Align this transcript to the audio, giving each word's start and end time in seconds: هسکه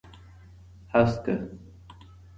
هسکه 0.93 1.35